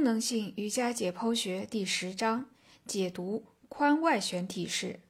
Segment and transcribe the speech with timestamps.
[0.00, 2.46] 功能性瑜伽解剖学第十章
[2.86, 5.00] 解读髋外旋体式。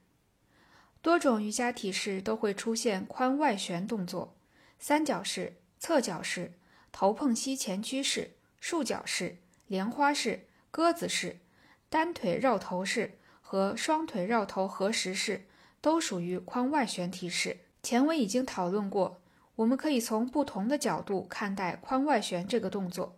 [1.01, 4.35] 多种瑜伽体式都会出现髋外旋动作：
[4.79, 6.51] 三角式、侧角式、
[6.91, 11.39] 头碰膝前屈式、束脚式、莲花式、鸽子式、
[11.87, 15.45] 单腿绕头式和双腿绕头合十式，
[15.79, 17.59] 都属于髋外旋体式。
[17.81, 19.21] 前文已经讨论过，
[19.55, 23.17] 我们可以从不同的角度看待髋外旋这个动作。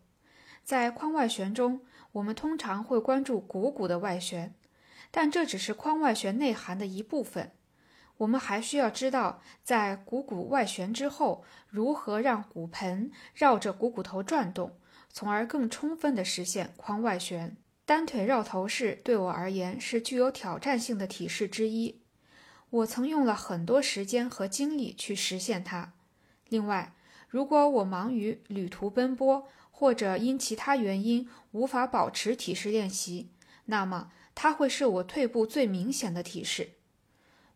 [0.64, 1.82] 在髋外旋中，
[2.14, 4.56] 我们通常会关注股骨的外旋，
[5.12, 7.52] 但这只是髋外旋内涵的一部分。
[8.18, 14.78] 我们还需要知道，在股骨外旋之后，如何让骨盆绕着股骨头转动，
[15.10, 17.58] 从而更充分地实现髋外旋。
[17.86, 22.02] 单腿绕头式对我而言是具有挑战性的体式之一，
[22.70, 25.92] 我曾用了很多时间和精力去实现它。
[26.48, 26.94] 另外，
[27.34, 33.32] 如果我忙于旅途奔波，或者因其他原因无法保持体式练习，
[33.66, 36.74] 那么它会是我退步最明显的体式。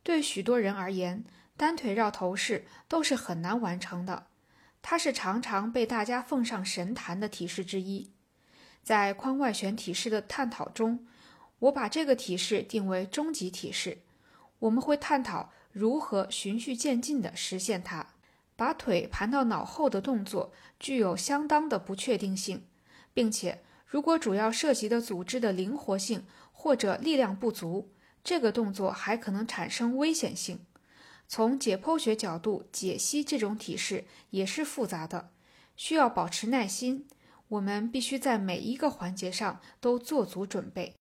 [0.01, 1.23] 对许多人而言，
[1.55, 4.25] 单腿绕头式都是很难完成的，
[4.81, 8.09] 它是常常被大家奉上神坛的体式之一。
[8.81, 11.05] 在髋外旋体式的探讨中，
[11.59, 13.99] 我把这个体式定为终极体式。
[14.57, 18.15] 我们会探讨如何循序渐进地实现它。
[18.57, 22.65] 把腿盘到脑后的动作具有相当的不确定性，
[23.13, 27.91] 并且如果主要涉及的组织的灵活性或者力量不足，
[28.23, 30.59] 这个动作还可能产生危险性。
[31.29, 35.29] 从解剖学角度解析这种体式也是复杂的，
[35.75, 37.05] 需要保持耐心。
[37.49, 40.95] 我们必须在每一个环节上都做足准备。